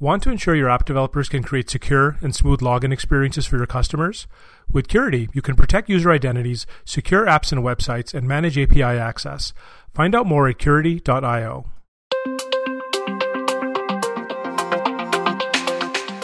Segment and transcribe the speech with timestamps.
[0.00, 3.66] Want to ensure your app developers can create secure and smooth login experiences for your
[3.66, 4.28] customers?
[4.70, 9.52] With Curity, you can protect user identities, secure apps and websites, and manage API access.
[9.92, 11.66] Find out more at curity.io.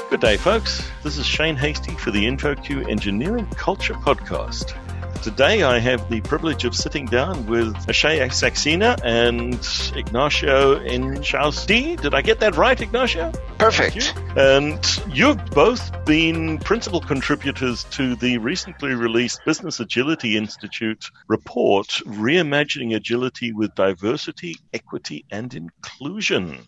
[0.08, 0.88] Good day, folks.
[1.02, 4.76] This is Shane Hastie for the InfoQ Engineering Culture Podcast.
[5.24, 9.54] Today I have the privilege of sitting down with Akshay Saxena and
[9.96, 11.98] Ignacio Inchausti.
[11.98, 13.32] Did I get that right, Ignacio?
[13.56, 13.96] Perfect.
[13.96, 14.22] You.
[14.36, 22.94] And you've both been principal contributors to the recently released Business Agility Institute report, Reimagining
[22.94, 26.58] Agility with Diversity, Equity, and Inclusion.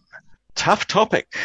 [0.55, 1.37] Tough topic.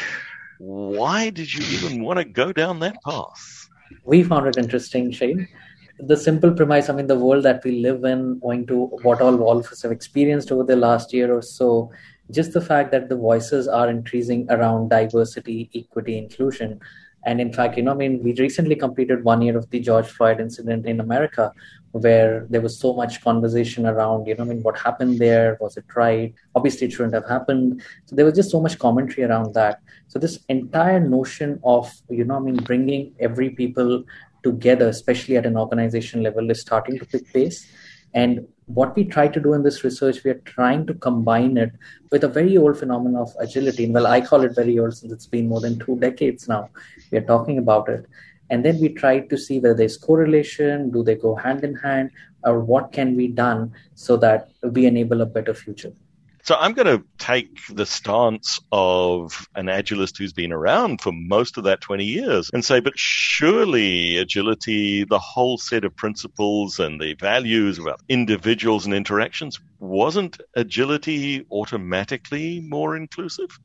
[0.59, 3.67] Why did you even want to go down that path?
[4.05, 5.49] We found it interesting, Shane
[6.01, 9.41] the simple premise, I mean, the world that we live in, owing to what all
[9.43, 11.91] all of us have experienced over the last year or so,
[12.31, 16.79] just the fact that the voices are increasing around diversity, equity, inclusion.
[17.23, 20.07] And in fact, you know, I mean, we recently completed one year of the George
[20.07, 21.53] Floyd incident in America,
[21.91, 25.57] where there was so much conversation around, you know, I mean, what happened there?
[25.61, 26.33] Was it right?
[26.55, 27.83] Obviously, it shouldn't have happened.
[28.05, 29.81] So there was just so much commentary around that.
[30.07, 34.03] So this entire notion of, you know, I mean, bringing every people
[34.43, 37.67] together, especially at an organization level, is starting to pick pace.
[38.13, 41.71] And what we try to do in this research, we are trying to combine it
[42.11, 43.85] with a very old phenomenon of agility.
[43.85, 46.69] And well, I call it very old since it's been more than two decades now.
[47.11, 48.05] We are talking about it.
[48.49, 52.11] And then we try to see whether there's correlation, do they go hand in hand,
[52.43, 55.93] or what can be done so that we enable a better future.
[56.51, 61.57] So I'm going to take the stance of an agilist who's been around for most
[61.57, 66.99] of that 20 years and say, but surely agility, the whole set of principles and
[66.99, 73.57] the values about individuals and interactions, wasn't agility automatically more inclusive?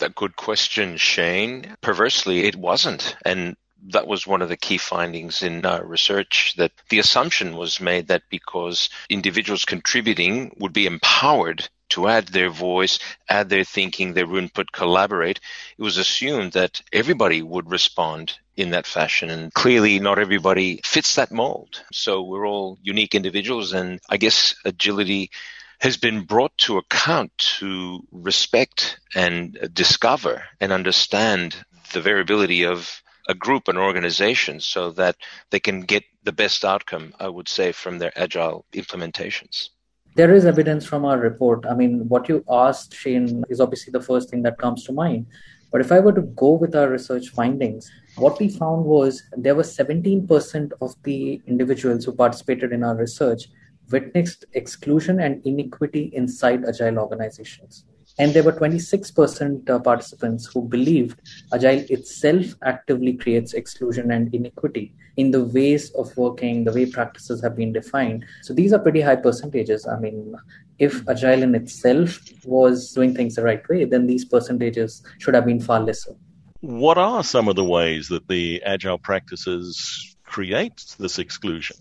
[0.00, 1.74] A good question, Shane.
[1.80, 3.16] Perversely, it wasn't.
[3.24, 7.80] And that was one of the key findings in uh, research that the assumption was
[7.80, 12.98] made that because individuals contributing would be empowered to add their voice,
[13.28, 15.40] add their thinking, their input, collaborate,
[15.78, 19.30] it was assumed that everybody would respond in that fashion.
[19.30, 21.82] And clearly, not everybody fits that mold.
[21.92, 23.72] So we're all unique individuals.
[23.72, 25.30] And I guess agility
[25.78, 31.54] has been brought to account to respect and discover and understand
[31.92, 35.16] the variability of a group, an organization, so that
[35.50, 39.68] they can get the best outcome, I would say, from their agile implementations.
[40.14, 41.64] There is evidence from our report.
[41.70, 45.26] I mean, what you asked, Shane, is obviously the first thing that comes to mind.
[45.70, 49.54] But if I were to go with our research findings, what we found was there
[49.54, 53.48] was 17% of the individuals who participated in our research
[53.90, 57.84] witnessed exclusion and inequity inside agile organizations.
[58.18, 61.20] And there were 26% uh, participants who believed
[61.52, 67.42] Agile itself actively creates exclusion and inequity in the ways of working, the way practices
[67.42, 68.24] have been defined.
[68.42, 69.86] So these are pretty high percentages.
[69.86, 70.34] I mean,
[70.78, 75.46] if Agile in itself was doing things the right way, then these percentages should have
[75.46, 76.14] been far lesser.
[76.60, 81.76] What are some of the ways that the Agile practices create this exclusion?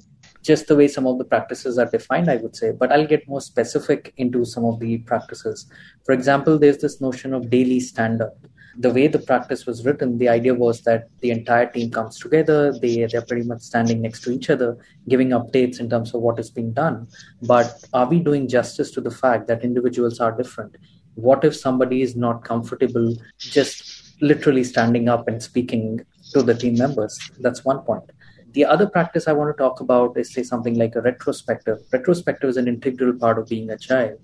[0.47, 2.71] Just the way some of the practices are defined, I would say.
[2.71, 5.69] But I'll get more specific into some of the practices.
[6.05, 8.37] For example, there's this notion of daily stand up.
[8.79, 12.77] The way the practice was written, the idea was that the entire team comes together,
[12.79, 14.77] they, they're pretty much standing next to each other,
[15.09, 17.07] giving updates in terms of what is being done.
[17.41, 20.77] But are we doing justice to the fact that individuals are different?
[21.15, 26.75] What if somebody is not comfortable just literally standing up and speaking to the team
[26.77, 27.19] members?
[27.39, 28.11] That's one point
[28.57, 31.77] the other practice I want to talk about is say something like a retrospective.
[31.93, 34.17] Retrospective is an integral part of being agile.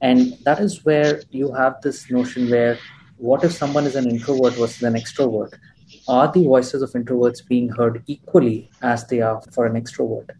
[0.00, 2.78] And that is where you have this notion where
[3.16, 5.52] what if someone is an introvert versus an extrovert?
[6.08, 10.30] Are the voices of introverts being heard equally as they are for an extrovert?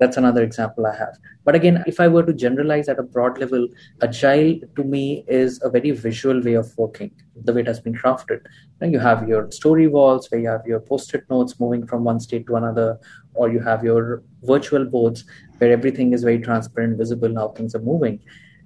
[0.00, 1.16] That's another example I have.
[1.44, 3.68] But again, if I were to generalize at a broad level,
[4.02, 7.12] agile to me is a very visual way of working,
[7.44, 8.40] the way it has been crafted.
[8.80, 12.02] Now you have your story walls where you have your post it notes moving from
[12.02, 12.98] one state to another,
[13.34, 15.24] or you have your virtual boards
[15.58, 18.18] where everything is very transparent, visible, how things are moving.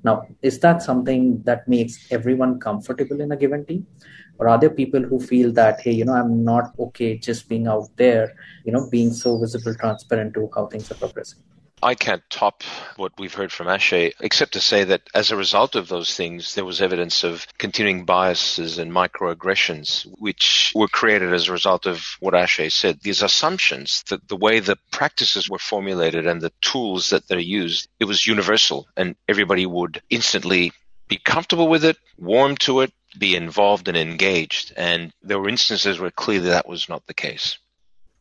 [0.04, 3.86] Now, is that something that makes everyone comfortable in a given team?
[4.38, 7.66] Or are there people who feel that hey you know i'm not okay just being
[7.66, 11.42] out there you know being so visible transparent to how things are progressing
[11.82, 12.62] I can't top
[12.96, 16.54] what we've heard from Akshay, except to say that as a result of those things,
[16.54, 22.16] there was evidence of continuing biases and microaggressions, which were created as a result of
[22.20, 23.00] what Akshay said.
[23.00, 27.88] These assumptions that the way the practices were formulated and the tools that they're used,
[28.00, 30.72] it was universal and everybody would instantly
[31.06, 34.72] be comfortable with it, warm to it, be involved and engaged.
[34.76, 37.58] And there were instances where clearly that was not the case.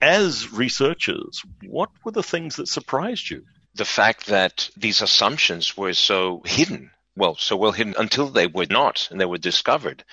[0.01, 3.43] As researchers, what were the things that surprised you?
[3.75, 8.67] The fact that these assumptions were so hidden, well, so well hidden until they were
[8.69, 10.03] not and they were discovered.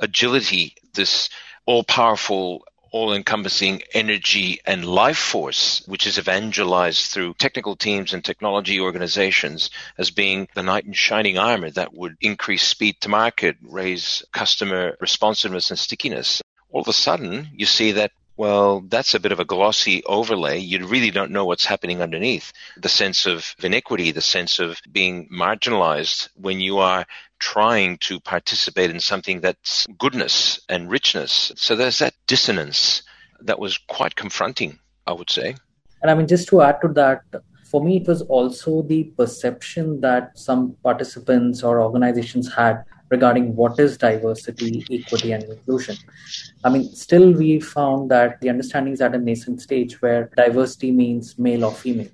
[0.00, 1.28] Agility, this
[1.66, 8.24] all powerful all encompassing energy and life force, which is evangelized through technical teams and
[8.24, 13.56] technology organizations as being the knight in shining armor that would increase speed to market,
[13.62, 16.42] raise customer responsiveness and stickiness.
[16.70, 20.60] All of a sudden, you see that well, that's a bit of a glossy overlay.
[20.60, 22.54] You really don't know what's happening underneath.
[22.78, 27.04] The sense of inequity, the sense of being marginalized when you are
[27.40, 31.52] trying to participate in something that's goodness and richness.
[31.56, 33.02] So there's that dissonance
[33.40, 35.56] that was quite confronting, I would say.
[36.02, 37.22] And I mean, just to add to that,
[37.64, 43.78] for me, it was also the perception that some participants or organizations had regarding what
[43.78, 45.96] is diversity, equity, and inclusion.
[46.64, 50.92] I mean, still we found that the understanding is at a nascent stage where diversity
[50.92, 52.08] means male or female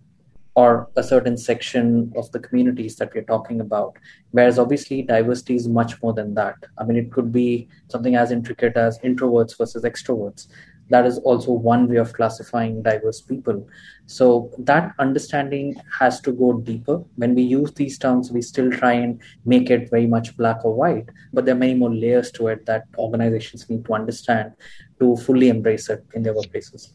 [0.57, 3.97] or a certain section of the communities that we're talking about.
[4.31, 6.57] Whereas obviously diversity is much more than that.
[6.79, 10.49] I mean, it could be something as intricate as introverts versus extroverts
[10.89, 13.67] that is also one way of classifying diverse people
[14.07, 18.93] so that understanding has to go deeper when we use these terms we still try
[18.93, 22.49] and make it very much black or white but there are many more layers to
[22.49, 24.53] it that organizations need to understand
[24.99, 26.93] to fully embrace it in their workplaces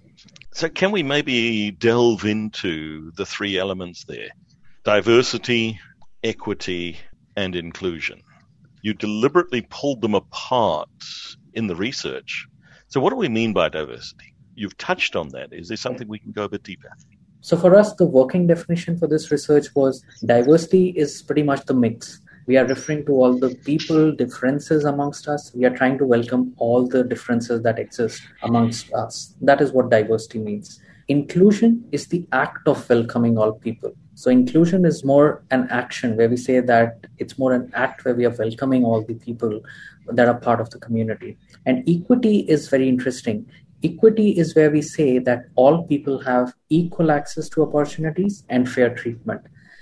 [0.53, 4.29] so can we maybe delve into the three elements there
[4.83, 5.79] diversity
[6.23, 6.97] equity
[7.35, 8.21] and inclusion
[8.81, 10.89] you deliberately pulled them apart
[11.53, 12.47] in the research
[12.91, 14.35] so, what do we mean by diversity?
[14.53, 15.53] You've touched on that.
[15.53, 16.89] Is there something we can go a bit deeper?
[17.39, 21.73] So, for us, the working definition for this research was diversity is pretty much the
[21.73, 22.19] mix.
[22.47, 25.51] We are referring to all the people, differences amongst us.
[25.53, 29.35] We are trying to welcome all the differences that exist amongst us.
[29.41, 30.79] That is what diversity means.
[31.07, 33.93] Inclusion is the act of welcoming all people.
[34.15, 38.15] So, inclusion is more an action where we say that it's more an act where
[38.15, 39.61] we are welcoming all the people
[40.07, 41.37] that are part of the community.
[41.65, 43.49] And equity is very interesting.
[43.83, 48.93] Equity is where we say that all people have equal access to opportunities and fair
[48.93, 49.41] treatment.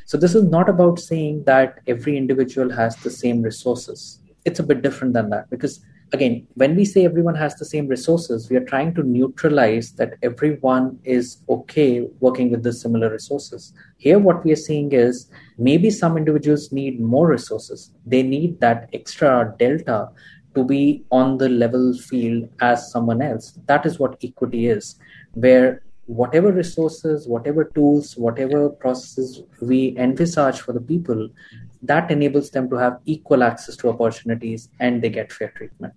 [0.10, 4.20] So, this is not about saying that every individual has the same resources.
[4.44, 7.88] It's a bit different than that because again, when we say everyone has the same
[7.88, 13.72] resources, we are trying to neutralize that everyone is okay working with the similar resources.
[13.98, 15.30] Here, what we are seeing is
[15.60, 17.92] maybe some individuals need more resources.
[18.04, 20.10] They need that extra delta
[20.56, 23.60] to be on the level field as someone else.
[23.68, 24.96] That is what equity is,
[25.36, 31.30] where whatever resources, whatever tools, whatever processes we envisage for the people,
[31.84, 35.94] that enables them to have equal access to opportunities and they get fair treatment.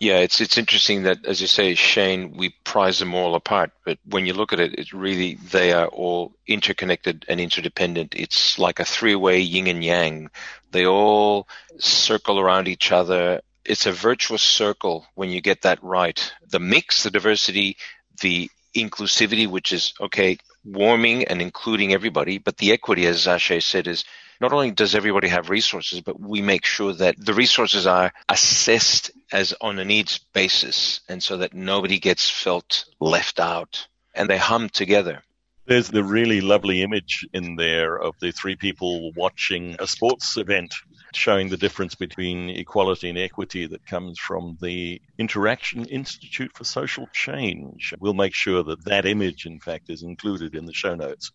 [0.00, 3.70] Yeah, it's it's interesting that, as you say, Shane, we prize them all apart.
[3.86, 8.14] But when you look at it, it's really they are all interconnected and interdependent.
[8.14, 10.28] It's like a three-way yin and yang.
[10.72, 13.40] They all circle around each other.
[13.64, 16.20] It's a virtuous circle when you get that right.
[16.50, 17.78] The mix, the diversity,
[18.20, 23.86] the inclusivity, which is okay, warming and including everybody, but the equity, as Akshay said,
[23.86, 24.04] is
[24.40, 29.10] not only does everybody have resources, but we make sure that the resources are assessed
[29.32, 34.38] as on a needs basis and so that nobody gets felt left out and they
[34.38, 35.22] hum together.
[35.66, 40.74] There's the really lovely image in there of the three people watching a sports event
[41.14, 47.06] showing the difference between equality and equity that comes from the Interaction Institute for Social
[47.12, 47.94] Change.
[47.98, 51.32] We'll make sure that that image, in fact, is included in the show notes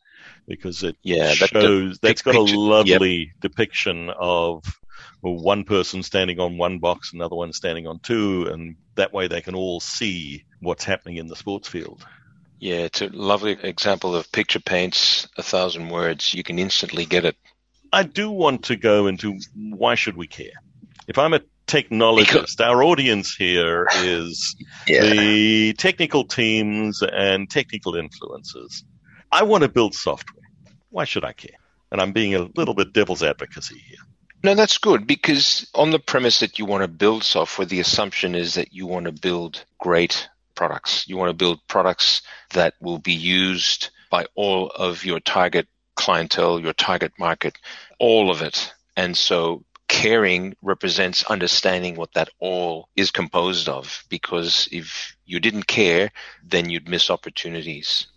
[0.47, 3.27] because it yeah, that, shows that's got picture, a lovely yep.
[3.41, 4.63] depiction of
[5.21, 9.41] one person standing on one box, another one standing on two, and that way they
[9.41, 12.05] can all see what's happening in the sports field.
[12.59, 16.33] Yeah, it's a lovely example of picture paints a thousand words.
[16.33, 17.37] You can instantly get it.
[17.91, 20.51] I do want to go into why should we care?
[21.07, 24.55] If I'm a technologist, our audience here is
[24.87, 25.01] yeah.
[25.01, 28.83] the technical teams and technical influencers.
[29.31, 30.43] I want to build software.
[30.89, 31.57] Why should I care?
[31.91, 33.99] And I'm being a little bit devil's advocacy here.
[34.43, 38.35] No, that's good because on the premise that you want to build software, the assumption
[38.35, 41.07] is that you want to build great products.
[41.07, 42.21] You want to build products
[42.53, 45.67] that will be used by all of your target
[45.99, 47.57] clientele, your target market,
[47.99, 48.73] all of it.
[48.95, 55.67] And so caring represents understanding what that all is composed of because if you didn't
[55.67, 56.11] care,
[56.45, 58.07] then you'd miss opportunities.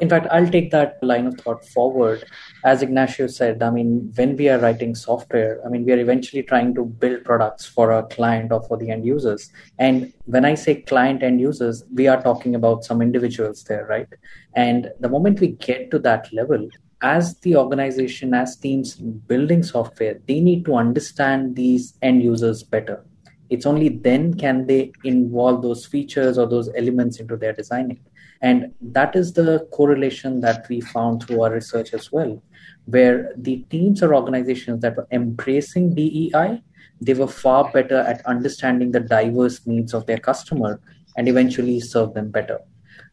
[0.00, 2.24] In fact, I'll take that line of thought forward.
[2.64, 6.44] As Ignacio said, I mean, when we are writing software, I mean, we are eventually
[6.44, 9.50] trying to build products for our client or for the end users.
[9.78, 14.08] And when I say client end users, we are talking about some individuals there, right?
[14.54, 16.68] And the moment we get to that level,
[17.02, 23.04] as the organization, as teams building software, they need to understand these end users better.
[23.50, 28.00] It's only then can they involve those features or those elements into their designing.
[28.40, 32.42] And that is the correlation that we found through our research as well,
[32.86, 36.62] where the teams or organizations that were embracing DEI,
[37.00, 40.80] they were far better at understanding the diverse needs of their customer
[41.16, 42.60] and eventually serve them better.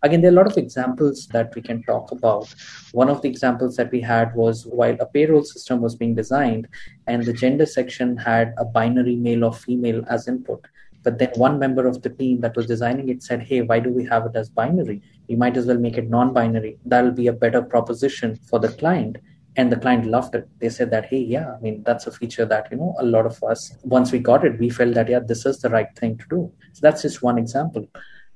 [0.03, 2.53] Again, there are a lot of examples that we can talk about.
[2.91, 6.67] One of the examples that we had was while a payroll system was being designed
[7.07, 10.65] and the gender section had a binary male or female as input.
[11.03, 13.91] But then one member of the team that was designing it said, hey, why do
[13.91, 15.03] we have it as binary?
[15.27, 16.79] We might as well make it non binary.
[16.83, 19.17] That'll be a better proposition for the client
[19.57, 22.45] and the client loved it they said that hey yeah i mean that's a feature
[22.45, 25.19] that you know a lot of us once we got it we felt that yeah
[25.19, 27.87] this is the right thing to do so that's just one example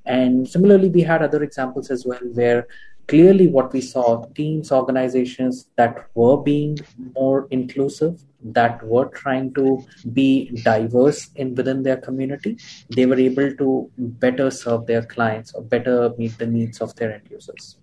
[0.06, 2.68] and similarly we had other examples as well where
[3.08, 6.78] clearly what we saw teams organizations that were being
[7.16, 12.58] more inclusive that were trying to be diverse in within their community
[12.96, 17.14] they were able to better serve their clients or better meet the needs of their
[17.14, 17.78] end users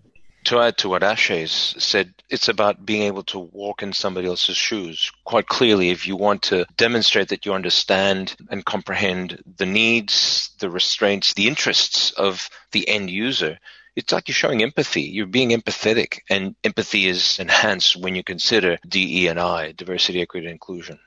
[0.46, 4.56] to add to what Akshay said, it's about being able to walk in somebody else's
[4.56, 5.10] shoes.
[5.24, 10.70] Quite clearly, if you want to demonstrate that you understand and comprehend the needs, the
[10.70, 13.58] restraints, the interests of the end user,
[13.96, 15.02] it's like you're showing empathy.
[15.02, 20.46] You're being empathetic, and empathy is enhanced when you consider DE and I, diversity, equity,
[20.46, 20.98] and inclusion.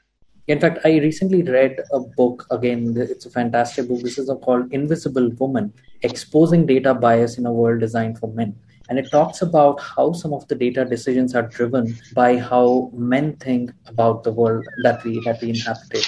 [0.48, 2.96] In fact, I recently read a book again.
[2.98, 4.02] It's a fantastic book.
[4.02, 8.56] This is called Invisible Woman Exposing Data Bias in a World Designed for Men.
[8.90, 13.36] And it talks about how some of the data decisions are driven by how men
[13.38, 16.06] think about the world that we that we inhabit.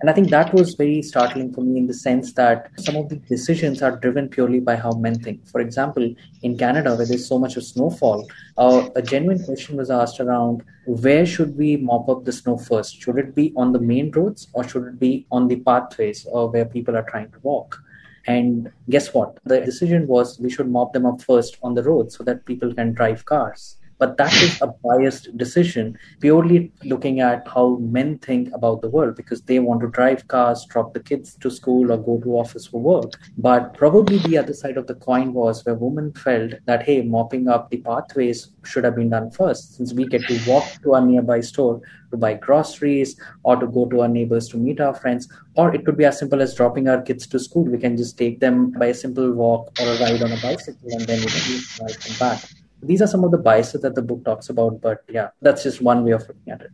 [0.00, 3.08] And I think that was very startling for me in the sense that some of
[3.08, 5.46] the decisions are driven purely by how men think.
[5.48, 9.90] For example, in Canada, where there's so much of snowfall, uh, a genuine question was
[9.90, 13.00] asked around where should we mop up the snow first?
[13.00, 16.50] Should it be on the main roads or should it be on the pathways or
[16.50, 17.80] where people are trying to walk?
[18.26, 19.38] And guess what?
[19.44, 22.74] The decision was we should mop them up first on the road so that people
[22.74, 23.76] can drive cars.
[23.98, 29.16] But that is a biased decision, purely looking at how men think about the world
[29.16, 32.66] because they want to drive cars, drop the kids to school, or go to office
[32.66, 33.12] for work.
[33.38, 37.48] But probably the other side of the coin was where women felt that, hey, mopping
[37.48, 41.04] up the pathways should have been done first, since we get to walk to our
[41.04, 45.28] nearby store to buy groceries or to go to our neighbors to meet our friends.
[45.56, 47.64] Or it could be as simple as dropping our kids to school.
[47.64, 50.90] We can just take them by a simple walk or a ride on a bicycle
[50.90, 54.02] and then we can ride them back these are some of the biases that the
[54.02, 56.70] book talks about, but yeah, that's just one way of looking at it.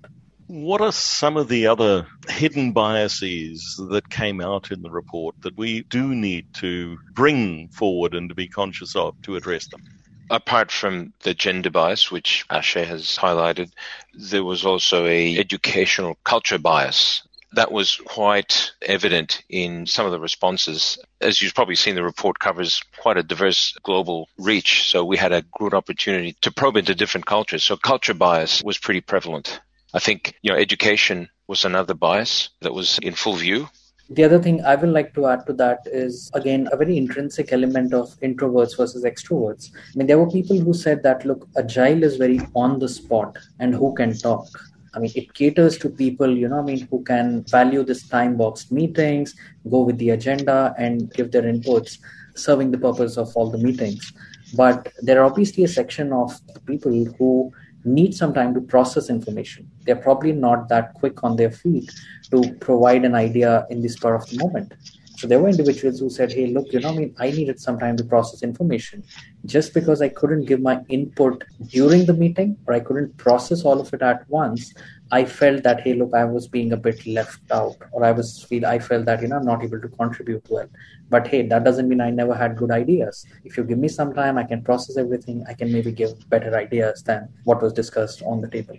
[0.47, 5.57] What are some of the other hidden biases that came out in the report that
[5.57, 9.81] we do need to bring forward and to be conscious of to address them?
[10.29, 13.71] Apart from the gender bias, which Akshay has highlighted,
[14.14, 20.21] there was also a educational culture bias that was quite evident in some of the
[20.21, 20.99] responses.
[21.21, 24.88] As you've probably seen, the report covers quite a diverse global reach.
[24.88, 27.64] So we had a good opportunity to probe into different cultures.
[27.64, 29.61] So culture bias was pretty prevalent.
[29.92, 33.69] I think, you know, education was another bias that was in full view.
[34.12, 37.52] The other thing I would like to add to that is, again, a very intrinsic
[37.52, 39.71] element of introverts versus extroverts.
[39.73, 43.38] I mean, there were people who said that, look, agile is very on the spot
[43.61, 44.47] and who can talk.
[44.94, 48.37] I mean, it caters to people, you know, I mean, who can value this time
[48.37, 49.35] boxed meetings,
[49.70, 51.99] go with the agenda, and give their inputs,
[52.35, 54.12] serving the purpose of all the meetings.
[54.56, 57.52] But there are obviously a section of people who
[57.85, 59.70] need some time to process information.
[59.85, 61.90] They're probably not that quick on their feet
[62.30, 64.75] to provide an idea in the spur of the moment.
[65.21, 67.79] So there were individuals who said, hey, look, you know, I mean, I needed some
[67.79, 69.05] time to process information.
[69.45, 73.83] Just because I couldn't give my input during the meeting or I couldn't process all
[73.83, 74.73] of it at once,
[75.12, 78.43] I felt that, hey, look, I was being a bit left out, or I was
[78.45, 80.71] feel I felt that, you know, I'm not able to contribute well.
[81.11, 83.27] But hey, that doesn't mean I never had good ideas.
[83.45, 85.45] If you give me some time, I can process everything.
[85.47, 88.79] I can maybe give better ideas than what was discussed on the table.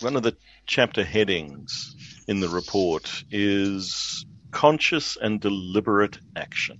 [0.00, 0.34] One of the
[0.64, 1.94] chapter headings
[2.28, 6.78] in the report is conscious and deliberate action.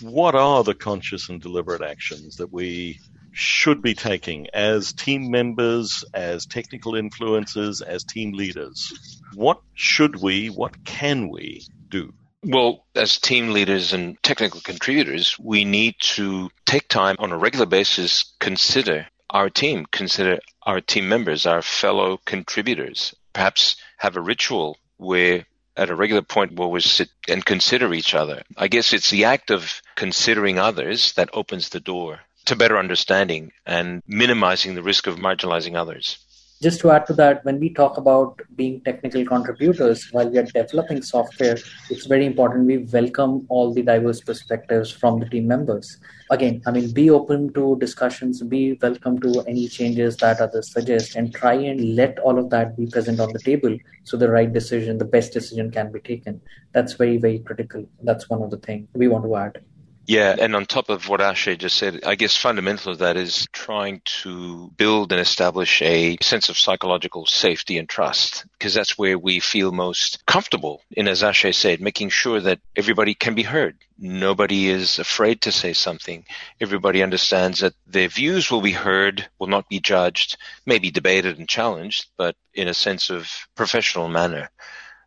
[0.00, 2.98] What are the conscious and deliberate actions that we
[3.30, 9.20] should be taking as team members, as technical influencers, as team leaders?
[9.34, 12.12] What should we, what can we do?
[12.44, 17.66] Well, as team leaders and technical contributors, we need to take time on a regular
[17.66, 23.14] basis, consider our team, consider our team members, our fellow contributors.
[23.32, 28.14] Perhaps have a ritual where at a regular point where we sit and consider each
[28.14, 28.42] other.
[28.56, 33.52] I guess it's the act of considering others that opens the door to better understanding
[33.64, 36.18] and minimizing the risk of marginalizing others
[36.62, 40.44] just to add to that, when we talk about being technical contributors while we are
[40.44, 41.58] developing software,
[41.90, 45.98] it's very important we welcome all the diverse perspectives from the team members.
[46.30, 51.16] Again, I mean, be open to discussions, be welcome to any changes that others suggest,
[51.16, 54.52] and try and let all of that be present on the table so the right
[54.52, 56.40] decision, the best decision can be taken.
[56.70, 57.84] That's very, very critical.
[58.04, 59.64] That's one of the things we want to add.
[60.04, 63.46] Yeah, and on top of what Akshay just said, I guess fundamental of that is
[63.52, 69.16] trying to build and establish a sense of psychological safety and trust, because that's where
[69.16, 73.76] we feel most comfortable in, as Akshay said, making sure that everybody can be heard.
[73.96, 76.24] Nobody is afraid to say something.
[76.60, 81.38] Everybody understands that their views will be heard, will not be judged, may be debated
[81.38, 84.50] and challenged, but in a sense of professional manner.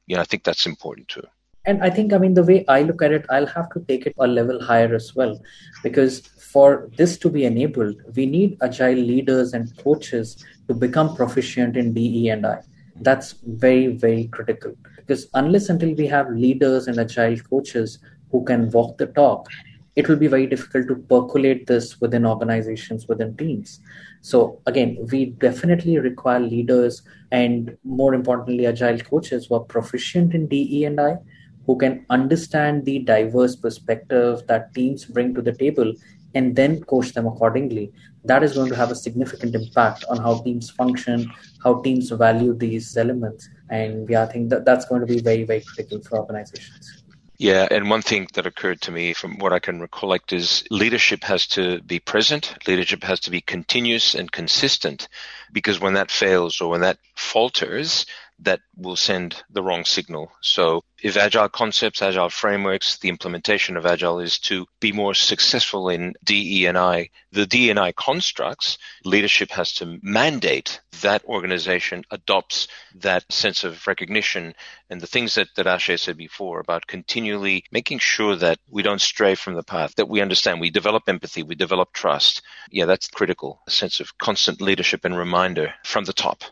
[0.08, 1.24] You know, I think that's important too
[1.65, 4.05] and i think i mean the way i look at it i'll have to take
[4.05, 5.39] it a level higher as well.
[5.84, 6.19] Because
[6.55, 11.93] for this to be enabled we need agile leaders and coaches to become proficient in
[11.93, 12.60] de and i.
[13.01, 14.75] That's very very critical.
[14.95, 18.00] Because unless until we have leaders and agile coaches
[18.31, 19.48] who can walk the talk
[19.95, 23.79] it will be very difficult to percolate this within organizations within teams.
[24.22, 30.48] So again we definitely require leaders and more importantly agile coaches who are proficient in
[30.48, 31.17] de and i
[31.65, 35.93] who can understand the diverse perspective that teams bring to the table
[36.34, 37.91] and then coach them accordingly.
[38.25, 41.31] That is going to have a significant impact on how teams function
[41.63, 43.50] how teams value these elements.
[43.69, 47.03] And yeah i think that that's going to be very very critical for organizations.
[47.38, 51.24] Yeah, and one thing that occurred to me from what I can recollect is leadership
[51.25, 55.10] has to be present, leadership has to be continuous and consistent,
[55.51, 58.05] because when that fails or when that falters,
[58.39, 60.32] that will send the wrong signal.
[60.42, 65.89] So if agile concepts, agile frameworks, the implementation of agile is to be more successful
[65.89, 73.88] in DE&I, the DE&I constructs, leadership has to mandate that organization adopts that sense of
[73.88, 74.54] recognition
[74.89, 79.02] and the things that, that Akshay said before about continually making sure that we don't
[79.02, 82.41] stray from the path, that we understand, we develop empathy, we develop trust.
[82.69, 83.62] Yeah, that's critical.
[83.67, 86.43] A sense of constant leadership and reminder from the top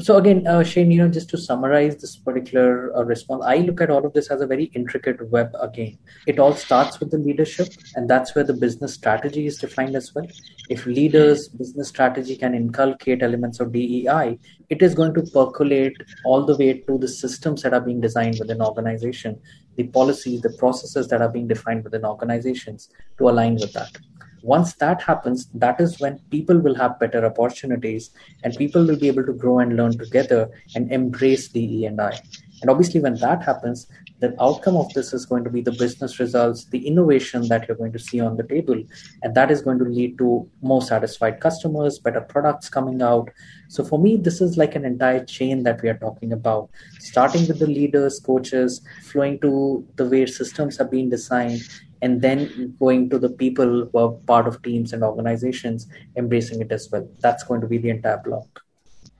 [0.00, 3.80] so again uh, shane you know just to summarize this particular uh, response i look
[3.80, 5.98] at all of this as a very intricate web again.
[6.26, 10.14] It all starts with the leadership and that's where the business strategy is defined as
[10.14, 10.26] well.
[10.68, 16.44] If leaders business strategy can inculcate elements of dei it is going to percolate all
[16.44, 19.40] the way to the systems that are being designed within organization
[19.76, 23.96] the policies the processes that are being defined within organizations to align with that
[24.42, 28.10] once that happens that is when people will have better opportunities
[28.44, 32.00] and people will be able to grow and learn together and embrace the e and
[32.00, 32.18] i.
[32.60, 33.86] And obviously when that happens
[34.20, 37.76] the outcome of this is going to be the business results the innovation that you're
[37.76, 38.82] going to see on the table.
[39.22, 43.30] And that is going to lead to more satisfied customers better products coming out.
[43.68, 46.70] So for me this is like an entire chain that we are talking about.
[46.98, 51.60] Starting with the leaders coaches flowing to the way systems are being designed
[52.00, 56.72] and then going to the people who are part of teams and organizations embracing it
[56.72, 57.08] as well.
[57.20, 58.62] That's going to be the entire block.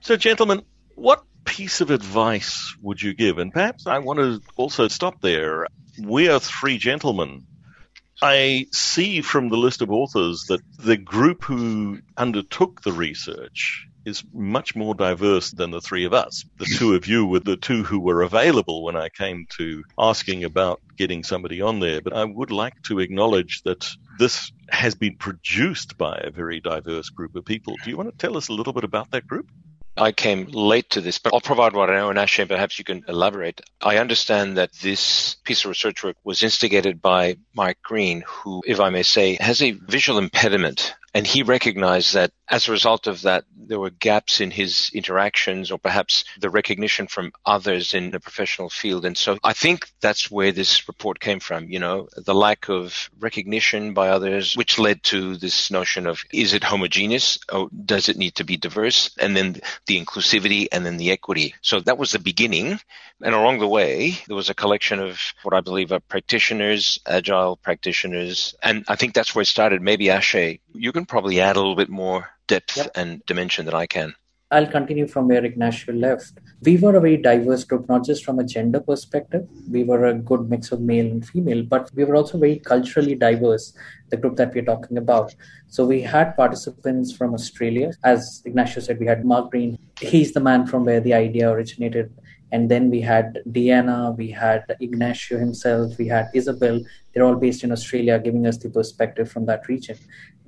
[0.01, 0.61] So, gentlemen,
[0.95, 3.37] what piece of advice would you give?
[3.37, 5.67] And perhaps I want to also stop there.
[6.01, 7.45] We are three gentlemen.
[8.21, 14.23] I see from the list of authors that the group who undertook the research is
[14.33, 16.43] much more diverse than the three of us.
[16.57, 20.43] The two of you were the two who were available when I came to asking
[20.43, 22.01] about getting somebody on there.
[22.01, 27.09] But I would like to acknowledge that this has been produced by a very diverse
[27.09, 27.75] group of people.
[27.83, 29.49] Do you want to tell us a little bit about that group?
[29.97, 32.85] I came late to this, but I'll provide what I know, and Akshay, perhaps you
[32.85, 33.59] can elaborate.
[33.81, 38.79] I understand that this piece of research work was instigated by Mike Green, who, if
[38.79, 43.21] I may say, has a visual impediment and he recognized that as a result of
[43.21, 48.19] that, there were gaps in his interactions or perhaps the recognition from others in the
[48.19, 49.05] professional field.
[49.05, 53.09] And so I think that's where this report came from, you know, the lack of
[53.19, 58.17] recognition by others, which led to this notion of is it homogeneous or does it
[58.17, 59.11] need to be diverse?
[59.19, 61.53] And then the inclusivity and then the equity.
[61.61, 62.79] So that was the beginning.
[63.21, 67.57] And along the way, there was a collection of what I believe are practitioners, agile
[67.57, 68.55] practitioners.
[68.63, 69.81] And I think that's where it started.
[69.81, 72.91] Maybe Akshay, you can probably add a little bit more depth yep.
[72.95, 74.13] and dimension than I can.
[74.51, 76.39] I'll continue from where Ignacio left.
[76.63, 79.47] We were a very diverse group, not just from a gender perspective.
[79.69, 83.13] We were a good mix of male and female, but we were also very culturally
[83.13, 83.73] diverse,
[84.09, 85.35] the group that we're talking about.
[85.67, 87.91] So we had participants from Australia.
[88.03, 89.77] As Ignacio said, we had Mark Green.
[90.01, 92.11] He's the man from where the idea originated.
[92.51, 96.81] And then we had Deanna, we had Ignacio himself, we had Isabel.
[97.13, 99.97] They're all based in Australia, giving us the perspective from that region.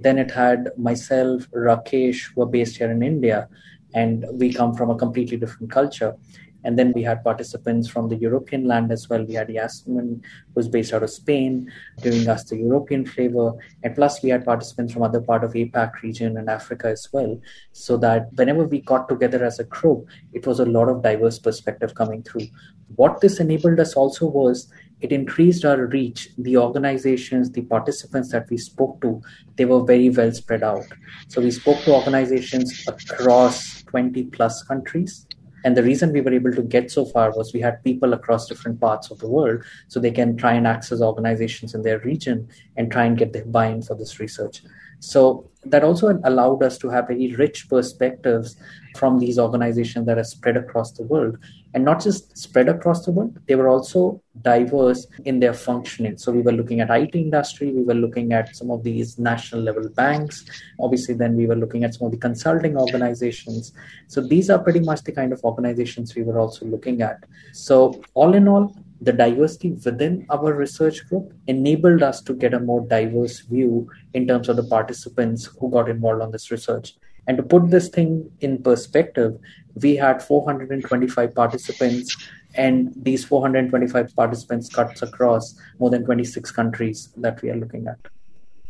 [0.02, 3.48] Then it had myself, Rakesh, who are based here in India
[3.94, 6.16] and we come from a completely different culture.
[6.64, 9.26] And then we had participants from the European land as well.
[9.26, 10.22] We had Yasmin,
[10.54, 11.72] who's based out of Spain,
[12.04, 13.54] giving us the European flavor.
[13.82, 17.40] And plus, we had participants from other part of APAC region and Africa as well.
[17.72, 21.40] So that whenever we got together as a group, it was a lot of diverse
[21.40, 22.48] perspective coming through.
[22.96, 26.30] What this enabled us also was it increased our reach.
[26.38, 29.22] The organizations, the participants that we spoke to,
[29.56, 30.86] they were very well spread out.
[31.28, 35.26] So we spoke to organizations across 20 plus countries.
[35.64, 38.48] And the reason we were able to get so far was we had people across
[38.48, 42.48] different parts of the world so they can try and access organizations in their region
[42.78, 44.64] and try and get the buy in for this research.
[45.00, 48.56] So that also allowed us to have very rich perspectives
[48.96, 51.38] from these organizations that are spread across the world.
[51.74, 56.18] And not just spread across the world they were also diverse in their functioning.
[56.18, 59.62] So we were looking at IT industry we were looking at some of these national
[59.62, 60.44] level banks
[60.80, 63.72] obviously then we were looking at some of the consulting organizations.
[64.08, 67.24] So these are pretty much the kind of organizations we were also looking at.
[67.54, 72.60] So all in all the diversity within our research group enabled us to get a
[72.60, 76.94] more diverse view in terms of the participants who got involved on this research.
[77.28, 79.40] And to put this thing in perspective,
[79.82, 82.16] we had 425 participants,
[82.56, 87.98] and these 425 participants cuts across more than 26 countries that we are looking at.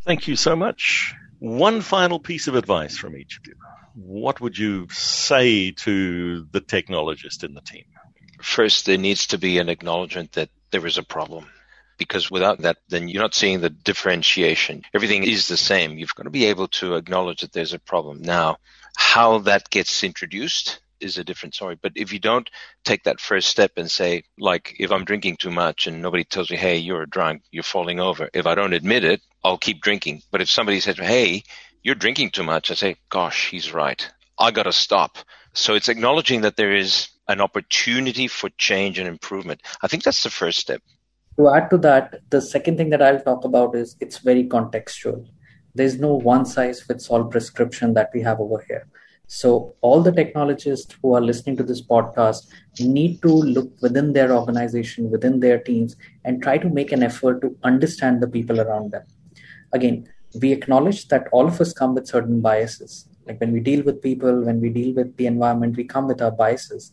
[0.04, 1.14] Thank you so much.
[1.40, 3.56] One final piece of advice from each of you.
[3.96, 7.84] What would you say to the technologist in the team?
[8.42, 11.48] First, there needs to be an acknowledgement that there is a problem.
[11.98, 14.82] Because without that, then you're not seeing the differentiation.
[14.94, 15.98] Everything is the same.
[15.98, 18.24] You've got to be able to acknowledge that there's a problem.
[18.24, 18.58] Now,
[18.98, 21.78] how that gets introduced is a different story.
[21.80, 22.50] But if you don't
[22.84, 26.50] take that first step and say, like, if I'm drinking too much and nobody tells
[26.50, 28.30] me, hey, you're drunk, you're falling over.
[28.34, 30.24] If I don't admit it, I'll keep drinking.
[30.32, 31.44] But if somebody says, hey,
[31.84, 34.10] you're drinking too much, I say, gosh, he's right.
[34.40, 35.18] I got to stop.
[35.54, 39.62] So it's acknowledging that there is an opportunity for change and improvement.
[39.82, 40.82] I think that's the first step.
[41.38, 45.28] To add to that, the second thing that I'll talk about is it's very contextual.
[45.74, 48.88] There's no one size fits all prescription that we have over here.
[49.28, 52.48] So, all the technologists who are listening to this podcast
[52.82, 57.40] need to look within their organization, within their teams, and try to make an effort
[57.42, 59.04] to understand the people around them.
[59.72, 60.10] Again,
[60.42, 63.08] we acknowledge that all of us come with certain biases.
[63.26, 66.22] Like when we deal with people, when we deal with the environment, we come with
[66.22, 66.92] our biases.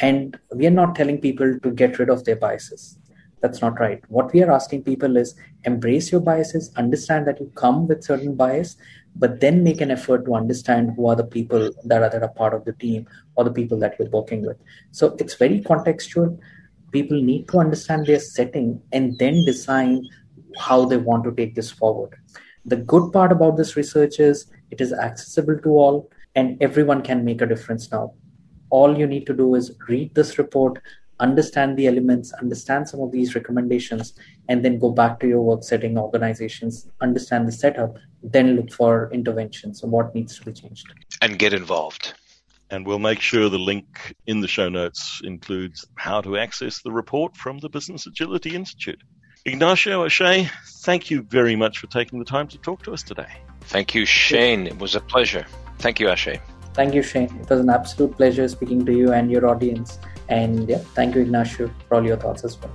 [0.00, 2.98] And we are not telling people to get rid of their biases.
[3.40, 4.02] That's not right.
[4.08, 8.34] What we are asking people is embrace your biases, understand that you come with certain
[8.34, 8.76] bias,
[9.16, 12.28] but then make an effort to understand who are the people that are, that are
[12.28, 14.56] part of the team or the people that you're working with.
[14.90, 16.38] So it's very contextual.
[16.92, 20.08] People need to understand their setting and then design
[20.58, 22.16] how they want to take this forward.
[22.64, 27.24] The good part about this research is it is accessible to all and everyone can
[27.24, 28.12] make a difference now.
[28.70, 30.80] All you need to do is read this report
[31.20, 34.14] understand the elements understand some of these recommendations
[34.48, 39.10] and then go back to your work setting organizations understand the setup then look for
[39.12, 40.92] interventions and what needs to be changed?
[41.22, 42.14] And get involved.
[42.70, 46.92] And we'll make sure the link in the show notes includes how to access the
[46.92, 49.02] report from the Business Agility Institute.
[49.48, 53.32] Ignacio Akshay, thank you very much for taking the time to talk to us today.
[53.62, 54.66] Thank you, Shane.
[54.66, 55.46] It was a pleasure.
[55.78, 56.38] Thank you, Akshay.
[56.74, 57.34] Thank you, Shane.
[57.40, 59.98] It was an absolute pleasure speaking to you and your audience.
[60.28, 62.70] And yeah, thank you, Ignacio, for all your thoughts as well.